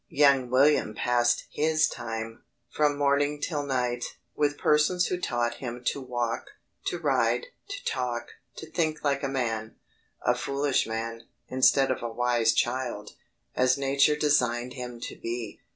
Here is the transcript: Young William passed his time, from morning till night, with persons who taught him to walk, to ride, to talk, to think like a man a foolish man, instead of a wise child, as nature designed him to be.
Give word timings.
Young 0.09 0.49
William 0.49 0.95
passed 0.95 1.43
his 1.51 1.87
time, 1.87 2.41
from 2.71 2.97
morning 2.97 3.39
till 3.39 3.61
night, 3.61 4.17
with 4.35 4.57
persons 4.57 5.05
who 5.05 5.19
taught 5.19 5.57
him 5.57 5.83
to 5.89 6.01
walk, 6.01 6.45
to 6.87 6.97
ride, 6.97 7.45
to 7.67 7.83
talk, 7.85 8.29
to 8.55 8.65
think 8.65 9.03
like 9.03 9.21
a 9.21 9.27
man 9.27 9.75
a 10.25 10.33
foolish 10.33 10.87
man, 10.87 11.27
instead 11.49 11.91
of 11.91 12.01
a 12.01 12.09
wise 12.09 12.51
child, 12.53 13.11
as 13.55 13.77
nature 13.77 14.15
designed 14.15 14.73
him 14.73 14.99
to 15.01 15.15
be. 15.15 15.61